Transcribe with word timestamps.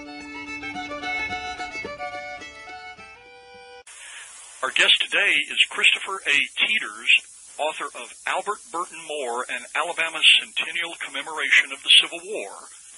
guest 4.75 4.99
today 5.07 5.31
is 5.47 5.71
Kristopher 5.71 6.19
A. 6.19 6.37
Teters, 6.59 7.11
author 7.55 7.87
of 7.95 8.11
Albert 8.27 8.59
Burton 8.75 8.99
Moore 9.07 9.47
and 9.47 9.63
Alabama's 9.71 10.27
Centennial 10.43 10.91
Commemoration 10.99 11.71
of 11.71 11.79
the 11.79 11.95
Civil 12.03 12.19
War, 12.27 12.51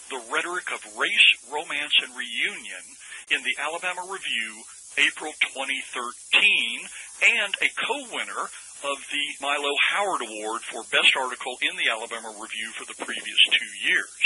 The 0.09 0.17
Rhetoric 0.33 0.73
of 0.73 0.81
Race, 0.97 1.29
Romance, 1.53 1.93
and 2.01 2.17
Reunion 2.17 2.81
in 3.29 3.45
the 3.45 3.53
Alabama 3.61 4.09
Review, 4.09 4.65
April 4.97 5.29
2013, 5.53 7.45
and 7.45 7.53
a 7.61 7.69
co-winner 7.85 8.49
of 8.81 8.97
the 9.13 9.25
Milo 9.37 9.73
Howard 9.93 10.25
Award 10.25 10.65
for 10.65 10.81
Best 10.89 11.13
Article 11.13 11.61
in 11.61 11.77
the 11.77 11.93
Alabama 11.93 12.33
Review 12.41 12.73
for 12.73 12.89
the 12.89 12.97
previous 12.97 13.41
two 13.53 13.71
years. 13.85 14.17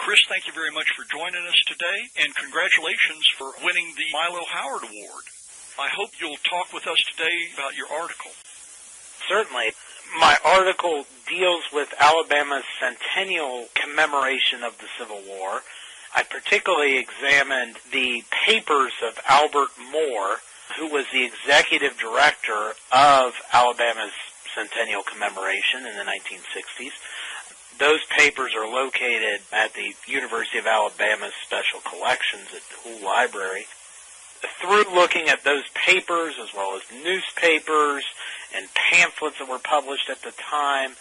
Chris, 0.00 0.24
thank 0.32 0.48
you 0.48 0.56
very 0.56 0.72
much 0.72 0.88
for 0.96 1.04
joining 1.12 1.44
us 1.44 1.60
today, 1.68 2.24
and 2.24 2.32
congratulations 2.32 3.28
for 3.36 3.52
winning 3.60 3.92
the 3.92 4.08
Milo 4.08 4.40
Howard 4.48 4.88
Award. 4.88 5.28
I 5.78 5.88
hope 5.96 6.10
you'll 6.20 6.42
talk 6.48 6.72
with 6.72 6.86
us 6.86 6.98
today 7.16 7.54
about 7.54 7.76
your 7.76 7.86
article. 7.88 8.32
Certainly. 9.28 9.72
My 10.18 10.36
article 10.44 11.04
deals 11.28 11.64
with 11.72 11.92
Alabama's 11.98 12.64
centennial 12.80 13.68
commemoration 13.74 14.64
of 14.64 14.78
the 14.78 14.88
Civil 14.98 15.20
War 15.28 15.60
I 16.14 16.22
particularly 16.22 16.96
examined 16.96 17.76
the 17.92 18.24
papers 18.46 18.92
of 19.06 19.20
Albert 19.26 19.68
Moore, 19.92 20.38
who 20.78 20.88
was 20.88 21.06
the 21.12 21.24
executive 21.24 21.98
director 21.98 22.72
of 22.90 23.34
Alabama's 23.52 24.16
centennial 24.54 25.02
commemoration 25.02 25.86
in 25.86 25.96
the 25.96 26.04
1960s. 26.04 26.92
Those 27.78 28.00
papers 28.16 28.52
are 28.56 28.66
located 28.66 29.42
at 29.52 29.74
the 29.74 29.94
University 30.06 30.58
of 30.58 30.66
Alabama's 30.66 31.34
Special 31.44 31.80
Collections 31.80 32.48
at 32.54 32.62
the 32.70 32.76
Hoole 32.82 33.04
Library. 33.04 33.66
Through 34.60 34.94
looking 34.94 35.28
at 35.28 35.44
those 35.44 35.64
papers, 35.74 36.34
as 36.40 36.52
well 36.54 36.76
as 36.76 36.82
newspapers 37.04 38.04
and 38.54 38.68
pamphlets 38.74 39.38
that 39.38 39.48
were 39.48 39.58
published 39.58 40.10
at 40.10 40.22
the 40.22 40.32
time, 40.32 40.92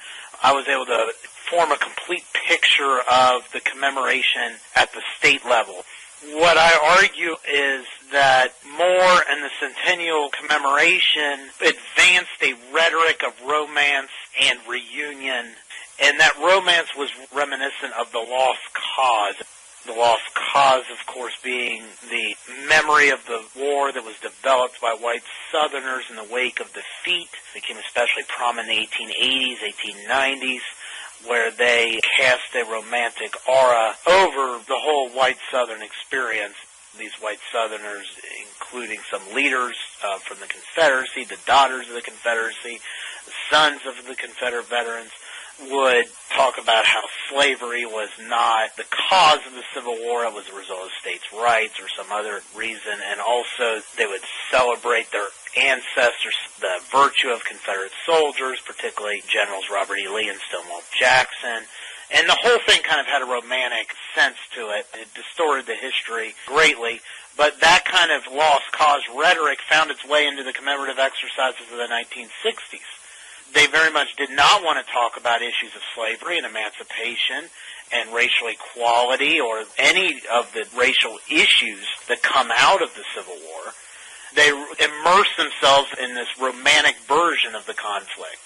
I 0.43 0.53
was 0.53 0.67
able 0.67 0.85
to 0.85 1.11
form 1.49 1.71
a 1.71 1.77
complete 1.77 2.25
picture 2.47 2.99
of 3.09 3.49
the 3.53 3.59
commemoration 3.61 4.59
at 4.75 4.91
the 4.93 5.01
state 5.17 5.45
level. 5.45 5.83
What 6.33 6.57
I 6.57 6.97
argue 6.97 7.35
is 7.47 7.85
that 8.11 8.53
Moore 8.65 9.21
and 9.29 9.43
the 9.43 9.51
centennial 9.59 10.29
commemoration 10.29 11.49
advanced 11.61 12.41
a 12.41 12.55
rhetoric 12.73 13.21
of 13.25 13.33
romance 13.47 14.11
and 14.41 14.59
reunion, 14.67 15.53
and 16.01 16.19
that 16.19 16.33
romance 16.37 16.89
was 16.97 17.11
reminiscent 17.33 17.93
of 17.99 18.11
the 18.11 18.19
lost 18.19 18.61
cause. 18.73 19.35
The 19.87 19.93
lost 19.93 20.23
cause, 20.35 20.83
of 20.91 21.05
course, 21.07 21.33
being 21.41 21.81
the 22.11 22.35
memory 22.67 23.09
of 23.09 23.25
the 23.25 23.41
war 23.55 23.91
that 23.91 24.03
was 24.03 24.15
developed 24.21 24.81
by 24.81 24.93
white 24.99 25.23
Southerners 25.51 26.03
in 26.09 26.17
the 26.17 26.27
wake 26.27 26.59
of 26.59 26.67
defeat. 26.73 27.29
It 27.31 27.61
became 27.61 27.77
especially 27.77 28.23
prominent 28.27 28.69
in 28.69 29.07
the 29.07 29.15
1880s, 29.15 29.63
1890s 29.63 30.61
where 31.25 31.49
they 31.51 31.99
cast 32.17 32.53
a 32.53 32.69
romantic 32.69 33.33
aura 33.47 33.95
over 34.05 34.61
the 34.67 34.77
whole 34.77 35.09
white 35.09 35.37
Southern 35.51 35.81
experience. 35.81 36.53
These 36.99 37.13
white 37.21 37.39
Southerners, 37.51 38.05
including 38.41 38.99
some 39.09 39.21
leaders 39.33 39.75
uh, 40.03 40.17
from 40.19 40.39
the 40.39 40.47
Confederacy, 40.47 41.25
the 41.25 41.39
daughters 41.45 41.87
of 41.89 41.95
the 41.95 42.01
Confederacy, 42.01 42.79
the 43.25 43.33
sons 43.49 43.81
of 43.87 44.05
the 44.07 44.15
Confederate 44.15 44.67
veterans, 44.67 45.11
would 45.59 46.05
talk 46.35 46.57
about 46.61 46.85
how 46.85 47.01
slavery 47.29 47.85
was 47.85 48.09
not 48.29 48.75
the 48.77 48.85
cause 49.09 49.39
of 49.47 49.53
the 49.53 49.65
Civil 49.73 49.97
War, 50.05 50.25
it 50.25 50.33
was 50.33 50.47
a 50.49 50.55
result 50.55 50.85
of 50.85 50.91
states' 51.01 51.25
rights 51.33 51.79
or 51.81 51.89
some 51.89 52.11
other 52.11 52.41
reason, 52.55 52.93
and 53.09 53.19
also 53.19 53.81
they 53.97 54.05
would 54.05 54.21
celebrate 54.51 55.11
their 55.11 55.27
ancestors, 55.57 56.37
the 56.61 56.77
virtue 56.91 57.29
of 57.29 57.43
Confederate 57.43 57.91
soldiers, 58.05 58.61
particularly 58.65 59.23
Generals 59.27 59.65
Robert 59.71 59.97
E. 59.97 60.07
Lee 60.07 60.29
and 60.29 60.39
Stonewall 60.47 60.83
Jackson. 60.99 61.65
And 62.13 62.29
the 62.29 62.37
whole 62.39 62.59
thing 62.65 62.81
kind 62.83 63.01
of 63.01 63.07
had 63.07 63.21
a 63.21 63.25
romantic 63.25 63.91
sense 64.15 64.37
to 64.55 64.69
it. 64.71 64.87
It 64.93 65.11
distorted 65.13 65.65
the 65.65 65.75
history 65.75 66.35
greatly. 66.45 67.01
But 67.35 67.59
that 67.61 67.85
kind 67.85 68.11
of 68.11 68.25
lost 68.33 68.71
cause 68.71 69.01
rhetoric 69.13 69.59
found 69.69 69.91
its 69.91 70.05
way 70.05 70.25
into 70.25 70.43
the 70.43 70.53
commemorative 70.53 70.97
exercises 70.97 71.67
of 71.69 71.77
the 71.77 71.85
1960s. 71.85 72.96
They 73.53 73.67
very 73.67 73.91
much 73.91 74.15
did 74.17 74.29
not 74.31 74.63
want 74.63 74.85
to 74.85 74.91
talk 74.91 75.17
about 75.17 75.41
issues 75.41 75.75
of 75.75 75.81
slavery 75.95 76.37
and 76.37 76.45
emancipation 76.45 77.49
and 77.91 78.13
racial 78.13 78.47
equality 78.47 79.39
or 79.39 79.63
any 79.77 80.21
of 80.31 80.51
the 80.53 80.67
racial 80.77 81.17
issues 81.29 81.87
that 82.07 82.21
come 82.21 82.51
out 82.55 82.81
of 82.81 82.93
the 82.95 83.03
Civil 83.15 83.35
War 83.35 83.73
they 84.35 84.49
immersed 84.49 85.37
themselves 85.37 85.89
in 86.01 86.13
this 86.15 86.27
romantic 86.39 86.95
version 87.07 87.55
of 87.55 87.65
the 87.65 87.73
conflict. 87.73 88.41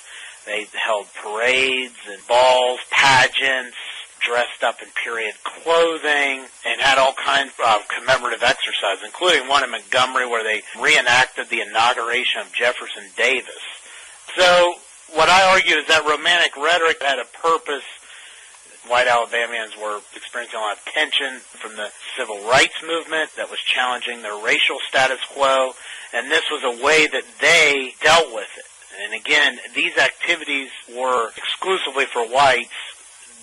They 0.45 0.65
held 0.73 1.07
parades 1.13 1.99
and 2.07 2.25
balls, 2.27 2.79
pageants, 2.89 3.77
dressed 4.19 4.63
up 4.63 4.81
in 4.81 4.87
period 5.03 5.33
clothing, 5.43 6.45
and 6.65 6.79
had 6.79 6.97
all 6.97 7.13
kinds 7.13 7.51
of 7.59 7.87
commemorative 7.87 8.43
exercises, 8.43 9.03
including 9.03 9.47
one 9.47 9.63
in 9.63 9.71
Montgomery 9.71 10.27
where 10.27 10.43
they 10.43 10.61
reenacted 10.79 11.49
the 11.49 11.61
inauguration 11.61 12.41
of 12.41 12.53
Jefferson 12.53 13.03
Davis. 13.17 13.61
So 14.37 14.75
what 15.13 15.29
I 15.29 15.51
argue 15.53 15.75
is 15.77 15.87
that 15.87 16.05
romantic 16.05 16.55
rhetoric 16.55 17.01
had 17.01 17.19
a 17.19 17.25
purpose 17.41 17.83
white 18.87 19.07
Alabamians 19.07 19.77
were 19.77 20.01
experiencing 20.15 20.57
a 20.57 20.61
lot 20.61 20.77
of 20.77 20.85
tension 20.85 21.39
from 21.61 21.75
the 21.75 21.89
civil 22.17 22.41
rights 22.49 22.81
movement 22.81 23.29
that 23.37 23.49
was 23.49 23.59
challenging 23.59 24.21
their 24.21 24.37
racial 24.43 24.77
status 24.87 25.19
quo, 25.33 25.73
and 26.13 26.31
this 26.31 26.43
was 26.49 26.63
a 26.63 26.83
way 26.83 27.07
that 27.07 27.23
they 27.39 27.93
dealt 28.01 28.33
with 28.33 28.49
it. 28.57 28.65
And 29.03 29.13
again, 29.13 29.59
these 29.75 29.97
activities 29.97 30.69
were 30.89 31.29
exclusively 31.37 32.05
for 32.05 32.27
whites. 32.27 32.75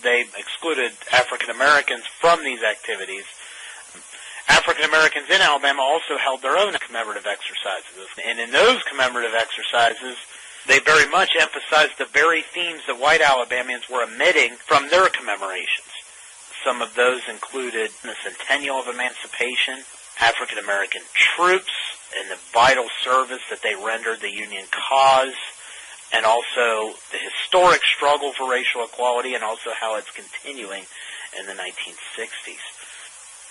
They 0.03 0.25
excluded 0.37 0.91
African 1.11 1.49
Americans 1.49 2.03
from 2.19 2.43
these 2.43 2.63
activities. 2.63 3.25
African 4.47 4.85
Americans 4.85 5.25
in 5.29 5.41
Alabama 5.41 5.81
also 5.81 6.17
held 6.17 6.41
their 6.41 6.57
own 6.57 6.73
commemorative 6.73 7.25
exercises. 7.25 8.09
And 8.25 8.39
in 8.39 8.51
those 8.51 8.81
commemorative 8.83 9.33
exercises, 9.35 10.17
they 10.69 10.79
very 10.79 11.09
much 11.09 11.31
emphasized 11.33 11.97
the 11.97 12.05
very 12.05 12.43
themes 12.53 12.81
that 12.85 13.01
white 13.01 13.21
Alabamians 13.21 13.89
were 13.89 14.03
emitting 14.03 14.55
from 14.67 14.87
their 14.89 15.09
commemorations. 15.09 15.89
Some 16.63 16.83
of 16.83 16.93
those 16.93 17.21
included 17.27 17.89
the 18.03 18.13
centennial 18.23 18.77
of 18.77 18.87
emancipation, 18.87 19.81
African 20.21 20.59
American 20.59 21.01
troops, 21.15 21.73
and 22.13 22.29
the 22.29 22.37
vital 22.53 22.85
service 23.03 23.41
that 23.49 23.63
they 23.63 23.73
rendered 23.73 24.21
the 24.21 24.29
Union 24.29 24.63
cause, 24.69 25.33
and 26.13 26.23
also 26.23 26.93
the 27.11 27.17
historic 27.17 27.81
struggle 27.83 28.33
for 28.37 28.49
racial 28.49 28.83
equality, 28.83 29.33
and 29.33 29.43
also 29.43 29.71
how 29.73 29.97
it's 29.97 30.11
continuing 30.11 30.85
in 31.39 31.47
the 31.47 31.53
1960s. 31.53 32.61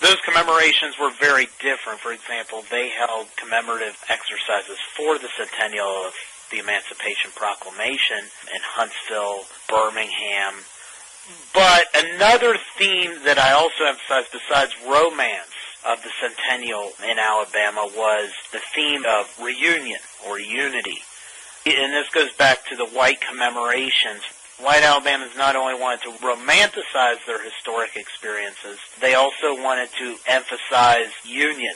Those 0.01 0.23
commemorations 0.25 0.95
were 1.01 1.11
very 1.19 1.49
different. 1.59 1.99
For 1.99 2.13
example, 2.13 2.63
they 2.71 2.91
held 2.91 3.27
commemorative 3.35 3.99
exercises 4.09 4.79
for 4.95 5.19
the 5.19 5.29
centennial 5.37 6.07
of 6.07 6.15
the 6.51 6.59
Emancipation 6.59 7.31
Proclamation 7.35 8.19
in 8.19 8.61
Huntsville, 8.63 9.45
Birmingham. 9.69 10.65
But 11.53 11.85
another 11.95 12.57
theme 12.79 13.25
that 13.25 13.39
I 13.39 13.53
also 13.53 13.85
emphasized 13.85 14.33
besides 14.33 14.73
romance 14.87 15.53
of 15.87 16.03
the 16.03 16.11
centennial 16.21 16.93
in 17.05 17.19
Alabama 17.19 17.89
was 17.95 18.31
the 18.53 18.61
theme 18.75 19.05
of 19.07 19.29
reunion 19.41 20.01
or 20.27 20.41
unity. 20.41 20.99
And 21.67 21.93
this 21.93 22.09
goes 22.11 22.33
back 22.33 22.67
to 22.69 22.77
the 22.77 22.87
white 22.87 23.21
commemorations. 23.21 24.23
White 24.59 24.83
Alabamans 24.83 25.37
not 25.37 25.55
only 25.55 25.75
wanted 25.75 26.03
to 26.03 26.11
romanticize 26.25 27.25
their 27.27 27.43
historic 27.43 27.95
experiences, 27.95 28.79
they 29.01 29.15
also 29.15 29.55
wanted 29.63 29.91
to 29.99 30.17
emphasize 30.27 31.13
union 31.25 31.75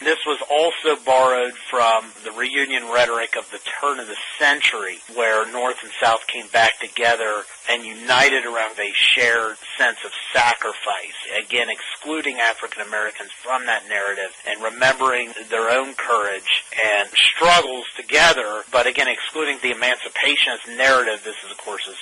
This 0.00 0.18
was 0.24 0.40
also 0.48 0.96
borrowed 1.04 1.52
from 1.68 2.12
the 2.24 2.32
reunion 2.32 2.88
rhetoric 2.90 3.36
of 3.36 3.50
the 3.50 3.60
turn 3.80 4.00
of 4.00 4.06
the 4.06 4.16
century, 4.38 4.96
where 5.14 5.44
North 5.52 5.76
and 5.82 5.92
South 6.00 6.26
came 6.26 6.46
back 6.48 6.80
together 6.80 7.44
and 7.68 7.84
united 7.84 8.46
around 8.46 8.78
a 8.78 8.92
shared 8.94 9.58
sense 9.76 9.98
of 10.02 10.10
sacrifice. 10.32 11.20
Again, 11.38 11.68
excluding 11.68 12.38
African 12.40 12.80
Americans 12.80 13.30
from 13.44 13.66
that 13.66 13.88
narrative 13.90 14.32
and 14.48 14.62
remembering 14.62 15.34
their 15.50 15.68
own 15.68 15.92
courage 15.94 16.64
and 16.82 17.10
struggles 17.10 17.84
together, 17.94 18.64
but 18.72 18.86
again, 18.86 19.06
excluding 19.06 19.58
the 19.60 19.76
emancipationist 19.76 20.78
narrative. 20.78 21.20
This 21.24 21.36
is, 21.44 21.50
of 21.50 21.58
course, 21.58 21.86
is 21.86 21.98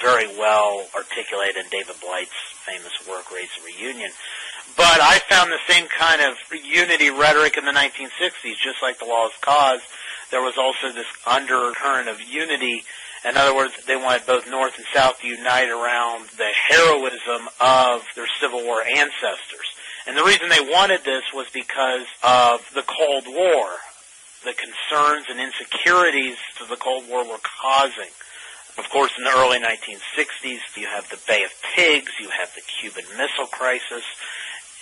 very 0.00 0.26
well 0.38 0.88
articulated 0.96 1.64
in 1.64 1.70
David 1.70 2.00
Blight's 2.00 2.32
famous 2.64 2.92
work, 3.06 3.30
Race 3.30 3.52
and 3.56 3.66
Reunion. 3.66 4.10
But 4.82 4.98
I 5.00 5.20
found 5.30 5.52
the 5.52 5.62
same 5.68 5.86
kind 5.86 6.20
of 6.22 6.34
unity 6.50 7.08
rhetoric 7.08 7.56
in 7.56 7.64
the 7.64 7.70
1960s, 7.70 8.58
just 8.58 8.82
like 8.82 8.98
the 8.98 9.04
Lost 9.04 9.40
Cause. 9.40 9.78
There 10.32 10.42
was 10.42 10.58
also 10.58 10.90
this 10.92 11.06
undercurrent 11.24 12.08
of 12.08 12.20
unity. 12.20 12.82
In 13.24 13.36
other 13.36 13.54
words, 13.54 13.74
they 13.86 13.94
wanted 13.94 14.26
both 14.26 14.50
North 14.50 14.74
and 14.76 14.86
South 14.92 15.20
to 15.20 15.28
unite 15.28 15.70
around 15.70 16.30
the 16.34 16.50
heroism 16.50 17.46
of 17.60 18.02
their 18.16 18.26
Civil 18.40 18.64
War 18.64 18.82
ancestors. 18.82 19.70
And 20.08 20.16
the 20.16 20.24
reason 20.24 20.48
they 20.48 20.66
wanted 20.66 21.04
this 21.04 21.30
was 21.32 21.46
because 21.54 22.10
of 22.24 22.66
the 22.74 22.82
Cold 22.82 23.28
War, 23.28 23.70
the 24.42 24.50
concerns 24.58 25.26
and 25.30 25.38
insecurities 25.38 26.38
that 26.58 26.68
the 26.68 26.74
Cold 26.76 27.08
War 27.08 27.22
were 27.22 27.38
causing. 27.62 28.10
Of 28.78 28.90
course, 28.90 29.12
in 29.16 29.22
the 29.22 29.36
early 29.36 29.60
1960s, 29.60 30.58
you 30.74 30.86
have 30.86 31.08
the 31.08 31.20
Bay 31.28 31.44
of 31.44 31.52
Pigs, 31.76 32.10
you 32.18 32.30
have 32.30 32.50
the 32.56 32.62
Cuban 32.62 33.04
Missile 33.16 33.46
Crisis, 33.46 34.02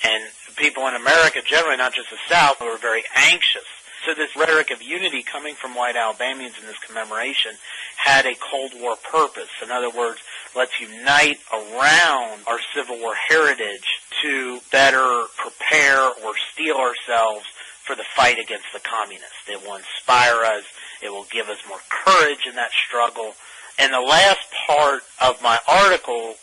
and 0.05 0.25
people 0.57 0.87
in 0.89 0.95
America 0.95 1.41
generally, 1.45 1.77
not 1.77 1.95
just 1.95 2.11
the 2.11 2.19
South, 2.29 2.61
were 2.61 2.79
very 2.79 3.03
anxious. 3.15 3.67
So 4.07 4.15
this 4.15 4.35
rhetoric 4.35 4.71
of 4.71 4.81
unity 4.81 5.23
coming 5.23 5.55
from 5.55 5.75
white 5.75 5.95
Alabamians 5.95 6.55
in 6.59 6.67
this 6.67 6.79
commemoration 6.79 7.53
had 7.97 8.25
a 8.25 8.35
Cold 8.35 8.73
War 8.81 8.97
purpose. 8.97 9.51
In 9.63 9.71
other 9.71 9.91
words, 9.91 10.21
let's 10.57 10.81
unite 10.81 11.39
around 11.53 12.41
our 12.47 12.59
Civil 12.75 12.99
War 12.99 13.15
heritage 13.15 14.01
to 14.23 14.61
better 14.73 15.25
prepare 15.37 16.09
or 16.25 16.33
steel 16.53 16.77
ourselves 16.77 17.45
for 17.85 17.95
the 17.95 18.05
fight 18.17 18.39
against 18.39 18.67
the 18.73 18.81
communists. 18.81 19.49
It 19.49 19.61
will 19.67 19.77
inspire 19.77 20.45
us. 20.45 20.65
It 21.03 21.11
will 21.11 21.27
give 21.31 21.49
us 21.49 21.59
more 21.69 21.81
courage 21.91 22.47
in 22.49 22.55
that 22.55 22.71
struggle. 22.73 23.35
And 23.79 23.93
the 23.93 24.01
last 24.01 24.47
part 24.67 25.03
of 25.21 25.43
my 25.43 25.59
article 25.69 26.37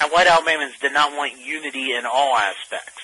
is 0.00 0.12
white 0.12 0.26
Alabamians 0.26 0.78
did 0.80 0.92
not 0.92 1.12
want 1.12 1.38
unity 1.38 1.92
in 1.92 2.04
all 2.06 2.36
aspects. 2.36 3.02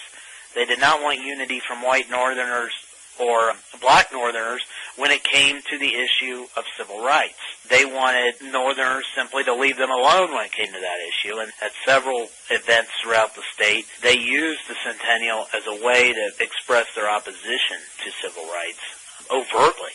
They 0.54 0.64
did 0.64 0.80
not 0.80 1.02
want 1.02 1.20
unity 1.20 1.60
from 1.60 1.82
white 1.82 2.10
Northerners 2.10 2.72
or 3.20 3.52
black 3.80 4.12
Northerners 4.12 4.62
when 4.96 5.10
it 5.10 5.22
came 5.22 5.60
to 5.70 5.78
the 5.78 5.94
issue 5.94 6.46
of 6.56 6.64
civil 6.76 7.04
rights. 7.04 7.38
They 7.68 7.84
wanted 7.84 8.34
Northerners 8.42 9.06
simply 9.16 9.44
to 9.44 9.54
leave 9.54 9.76
them 9.76 9.90
alone 9.90 10.32
when 10.32 10.44
it 10.44 10.52
came 10.52 10.66
to 10.66 10.80
that 10.80 10.98
issue. 11.08 11.38
And 11.38 11.52
at 11.62 11.72
several 11.86 12.28
events 12.50 12.90
throughout 13.02 13.34
the 13.34 13.42
state, 13.52 13.86
they 14.02 14.18
used 14.18 14.68
the 14.68 14.76
centennial 14.84 15.46
as 15.54 15.66
a 15.66 15.84
way 15.84 16.12
to 16.12 16.30
express 16.40 16.86
their 16.94 17.10
opposition 17.10 17.78
to 18.04 18.10
civil 18.22 18.44
rights 18.44 18.82
overtly. 19.30 19.94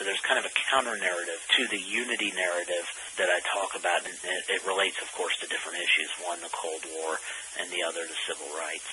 So 0.00 0.08
there's 0.08 0.24
kind 0.24 0.40
of 0.40 0.48
a 0.48 0.54
counter 0.72 0.96
narrative 0.96 1.44
to 1.60 1.68
the 1.68 1.76
unity 1.76 2.32
narrative 2.32 2.88
that 3.20 3.28
I 3.28 3.36
talk 3.44 3.76
about, 3.76 4.00
and 4.08 4.16
it, 4.16 4.48
it 4.48 4.64
relates, 4.64 4.96
of 5.04 5.12
course, 5.12 5.36
to 5.44 5.46
different 5.46 5.76
issues. 5.76 6.08
One, 6.24 6.40
the 6.40 6.48
Cold 6.56 6.80
War, 6.96 7.20
and 7.60 7.68
the 7.68 7.84
other, 7.84 8.08
the 8.08 8.16
civil 8.24 8.48
rights. 8.56 8.88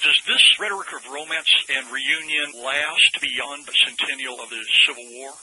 Does 0.00 0.16
this 0.24 0.40
rhetoric 0.56 0.88
of 0.96 1.04
romance 1.12 1.52
and 1.68 1.84
reunion 1.92 2.64
last 2.64 3.20
beyond 3.20 3.68
the 3.68 3.76
centennial 3.84 4.40
of 4.40 4.48
the 4.48 4.64
Civil 4.88 5.04
War? 5.20 5.36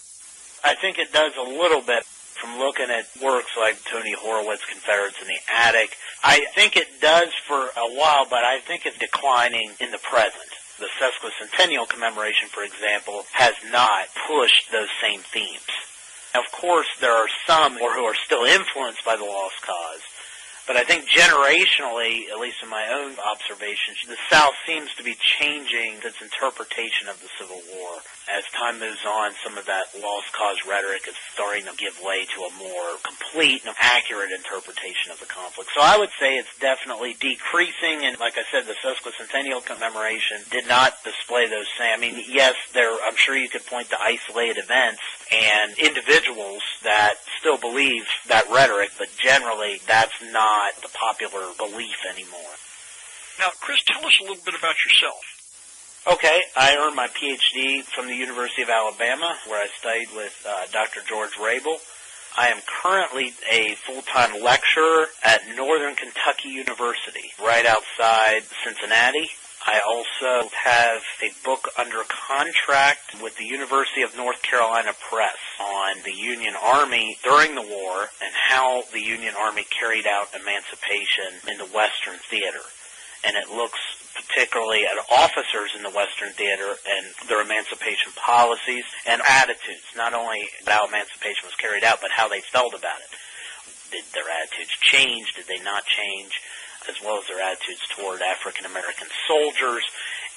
I 0.65 0.73
think 0.73 0.97
it 0.97 1.13
does 1.13 1.37
a 1.37 1.45
little 1.45 1.85
bit 1.85 2.01
from 2.41 2.57
looking 2.57 2.89
at 2.89 3.05
works 3.21 3.53
like 3.61 3.77
Tony 3.85 4.17
Horwitz, 4.17 4.65
Confederates 4.65 5.21
in 5.21 5.29
the 5.29 5.41
Attic. 5.53 5.93
I 6.25 6.49
think 6.57 6.75
it 6.75 6.97
does 6.99 7.29
for 7.45 7.61
a 7.61 7.93
while, 7.93 8.25
but 8.25 8.41
I 8.41 8.57
think 8.65 8.89
it's 8.89 8.97
declining 8.97 9.69
in 9.79 9.91
the 9.93 10.01
present 10.01 10.49
the 10.79 10.89
sesquicentennial 10.99 11.87
commemoration, 11.87 12.49
for 12.49 12.63
example, 12.63 13.25
has 13.33 13.53
not 13.71 14.07
pushed 14.27 14.71
those 14.71 14.89
same 15.01 15.21
themes. 15.21 15.67
Of 16.35 16.51
course, 16.51 16.87
there 17.01 17.13
are 17.15 17.27
some 17.47 17.73
who 17.77 18.05
are 18.05 18.15
still 18.25 18.45
influenced 18.45 19.03
by 19.03 19.15
the 19.15 19.25
lost 19.25 19.61
cause, 19.61 20.01
but 20.69 20.77
I 20.77 20.85
think 20.85 21.09
generationally, 21.09 22.29
at 22.29 22.37
least 22.37 22.61
in 22.61 22.69
my 22.69 22.85
own 22.93 23.17
observations, 23.25 24.05
the 24.05 24.21
South 24.29 24.53
seems 24.69 24.93
to 25.01 25.03
be 25.03 25.17
changing 25.17 25.97
its 26.05 26.21
interpretation 26.21 27.09
of 27.09 27.17
the 27.25 27.29
Civil 27.41 27.57
War. 27.73 27.97
As 28.29 28.45
time 28.53 28.77
moves 28.77 29.01
on, 29.01 29.33
some 29.41 29.57
of 29.57 29.65
that 29.65 29.89
lost 29.97 30.29
cause 30.29 30.61
rhetoric 30.69 31.09
is 31.09 31.17
starting 31.33 31.65
to 31.65 31.73
give 31.73 31.97
way 32.05 32.29
to 32.37 32.45
a 32.45 32.53
more 32.61 33.01
complete 33.01 33.65
and 33.65 33.73
accurate 33.81 34.29
interpretation 34.29 35.09
of 35.09 35.17
the 35.17 35.25
conflict. 35.25 35.73
So 35.73 35.81
I 35.81 35.97
would 35.97 36.13
say 36.21 36.37
it's 36.37 36.53
definitely 36.61 37.17
decreasing, 37.17 38.05
and 38.05 38.21
like 38.21 38.37
I 38.37 38.45
said, 38.53 38.69
the 38.69 38.77
sesquicentennial 38.85 39.65
commemoration 39.65 40.45
did 40.53 40.69
not 40.69 41.01
display 41.01 41.49
those 41.49 41.65
same. 41.81 41.97
I 41.97 41.97
mean, 41.97 42.21
yes, 42.29 42.53
there. 42.77 42.93
I'm 43.09 43.17
sure 43.17 43.33
you 43.33 43.49
could 43.49 43.65
point 43.65 43.89
to 43.89 43.97
isolated 43.97 44.61
events 44.69 45.01
and 45.31 45.77
individuals 45.77 46.61
that 46.83 47.15
still 47.39 47.57
believe 47.57 48.05
that 48.27 48.49
rhetoric, 48.49 48.91
but 48.97 49.07
generally 49.17 49.81
that's 49.87 50.15
not 50.31 50.73
the 50.81 50.89
popular 50.89 51.45
belief 51.57 51.97
anymore. 52.11 52.55
Now, 53.39 53.51
Chris, 53.61 53.81
tell 53.85 54.05
us 54.05 54.17
a 54.19 54.23
little 54.23 54.43
bit 54.43 54.55
about 54.55 54.75
yourself. 54.83 55.21
Okay, 56.07 56.41
I 56.55 56.77
earned 56.77 56.95
my 56.95 57.07
PhD 57.07 57.83
from 57.83 58.07
the 58.07 58.15
University 58.15 58.63
of 58.63 58.69
Alabama, 58.69 59.35
where 59.47 59.61
I 59.61 59.67
studied 59.77 60.09
with 60.15 60.33
uh, 60.47 60.65
Dr. 60.71 61.01
George 61.07 61.37
Rable. 61.39 61.77
I 62.37 62.47
am 62.49 62.59
currently 62.81 63.33
a 63.51 63.75
full-time 63.85 64.41
lecturer 64.41 65.07
at 65.23 65.41
Northern 65.55 65.95
Kentucky 65.95 66.49
University, 66.49 67.31
right 67.43 67.65
outside 67.65 68.43
Cincinnati. 68.63 69.29
I 69.65 69.79
also 69.85 70.49
have 70.55 71.01
a 71.21 71.31
book 71.43 71.67
under 71.77 72.03
contract 72.07 73.21
with 73.21 73.35
the 73.37 73.45
University 73.45 74.01
of 74.03 74.15
North 74.15 74.41
Carolina 74.41 74.93
Press 75.09 75.37
on 75.59 76.01
the 76.05 76.13
Union 76.15 76.53
Army 76.55 77.17
during 77.23 77.55
the 77.55 77.61
war 77.61 78.07
and 78.23 78.33
how 78.47 78.83
the 78.93 79.01
Union 79.01 79.35
Army 79.35 79.65
carried 79.69 80.07
out 80.07 80.33
emancipation 80.33 81.43
in 81.51 81.57
the 81.57 81.67
Western 81.75 82.19
theater. 82.29 82.63
And 83.25 83.35
it 83.35 83.51
looks 83.51 83.79
particularly 84.15 84.85
at 84.85 84.95
officers 85.11 85.75
in 85.75 85.83
the 85.83 85.91
Western 85.91 86.31
theater 86.33 86.75
and 86.87 87.05
their 87.27 87.41
emancipation 87.41 88.11
policies 88.15 88.85
and 89.07 89.21
attitudes, 89.27 89.83
not 89.95 90.13
only 90.13 90.47
how 90.65 90.87
emancipation 90.87 91.43
was 91.43 91.55
carried 91.55 91.83
out, 91.83 91.99
but 92.01 92.11
how 92.11 92.27
they 92.27 92.41
felt 92.41 92.73
about 92.73 92.99
it. 92.99 93.11
Did 93.91 94.05
their 94.13 94.29
attitudes 94.29 94.71
change? 94.81 95.33
Did 95.35 95.47
they 95.47 95.61
not 95.63 95.83
change? 95.85 96.39
As 96.87 96.95
well 97.03 97.19
as 97.19 97.27
their 97.27 97.41
attitudes 97.41 97.83
toward 97.91 98.21
African 98.21 98.65
American 98.65 99.07
soldiers 99.27 99.83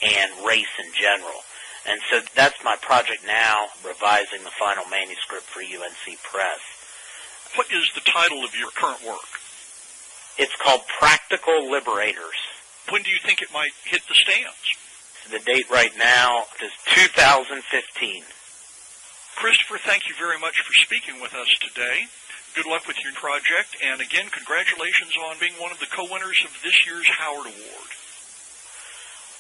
and 0.03 0.33
race 0.45 0.75
in 0.83 0.91
general. 0.93 1.47
And 1.87 2.01
so 2.11 2.21
that's 2.35 2.59
my 2.65 2.77
project 2.77 3.27
now, 3.27 3.71
revising 3.85 4.43
the 4.45 4.55
final 4.59 4.85
manuscript 4.91 5.47
for 5.47 5.61
UNC 5.61 6.19
Press. 6.23 6.63
What 7.55 7.71
is 7.71 7.91
the 7.95 8.07
title 8.07 8.45
of 8.45 8.57
your 8.57 8.71
current 8.71 9.05
work? 9.07 9.29
It's 10.39 10.55
called 10.63 10.83
Practical 10.99 11.71
Liberators. 11.71 12.39
When 12.89 13.03
do 13.03 13.11
you 13.11 13.19
think 13.25 13.43
it 13.43 13.53
might 13.53 13.73
hit 13.85 14.03
the 14.09 14.15
stands? 14.15 14.67
The 15.31 15.39
date 15.39 15.71
right 15.71 15.93
now 15.99 16.47
is 16.63 16.73
2015. 16.95 18.25
Kristopher, 19.37 19.79
thank 19.81 20.09
you 20.09 20.15
very 20.19 20.39
much 20.39 20.61
for 20.63 20.73
speaking 20.83 21.21
with 21.21 21.35
us 21.35 21.49
today. 21.61 22.07
Good 22.55 22.67
luck 22.67 22.87
with 22.87 23.03
your 23.03 23.15
project, 23.15 23.77
and 23.83 24.01
again, 24.01 24.29
congratulations 24.31 25.17
on 25.29 25.37
being 25.41 25.55
one 25.55 25.73
of 25.73 25.81
the 25.81 25.87
co-winners 25.87 26.45
of 26.45 26.53
this 26.63 26.87
year's 26.87 27.09
Howard 27.09 27.47
Award. 27.47 27.91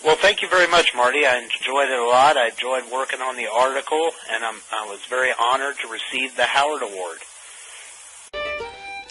Well, 0.03 0.17
thank 0.17 0.41
you 0.41 0.49
very 0.49 0.67
much, 0.67 0.95
Marty. 0.97 1.27
I 1.27 1.37
enjoyed 1.37 1.91
it 1.91 1.99
a 1.99 2.09
lot. 2.09 2.37
I 2.37 2.49
enjoyed 2.49 2.91
working 2.91 3.21
on 3.21 3.37
the 3.37 3.49
article, 3.53 4.11
and 4.33 4.43
I'm, 4.43 4.57
I 4.73 4.87
was 4.89 5.01
very 5.11 5.31
honored 5.39 5.77
to 5.83 5.89
receive 5.89 6.35
the 6.37 6.45
Howard 6.47 6.83
Award. 6.83 7.19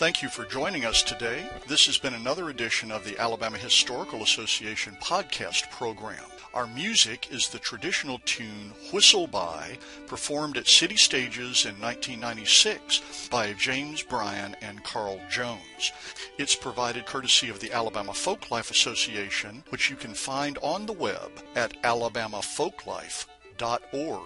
Thank 0.01 0.23
you 0.23 0.29
for 0.29 0.45
joining 0.45 0.83
us 0.83 1.03
today. 1.03 1.47
This 1.67 1.85
has 1.85 1.99
been 1.99 2.15
another 2.15 2.49
edition 2.49 2.91
of 2.91 3.05
the 3.05 3.15
Alabama 3.19 3.59
Historical 3.59 4.23
Association 4.23 4.97
podcast 4.99 5.69
program. 5.69 6.23
Our 6.55 6.65
music 6.65 7.31
is 7.31 7.49
the 7.49 7.59
traditional 7.59 8.19
tune 8.25 8.73
Whistle 8.91 9.27
By, 9.27 9.77
performed 10.07 10.57
at 10.57 10.67
City 10.67 10.95
Stages 10.95 11.65
in 11.65 11.79
1996 11.79 13.27
by 13.29 13.53
James 13.53 14.01
Bryan 14.01 14.55
and 14.63 14.83
Carl 14.83 15.21
Jones. 15.29 15.91
It's 16.39 16.55
provided 16.55 17.05
courtesy 17.05 17.49
of 17.49 17.59
the 17.59 17.71
Alabama 17.71 18.13
Folklife 18.13 18.71
Association, 18.71 19.63
which 19.69 19.91
you 19.91 19.95
can 19.95 20.15
find 20.15 20.57
on 20.63 20.87
the 20.87 20.93
web 20.93 21.29
at 21.55 21.79
alabamafolklife.org. 21.83 24.23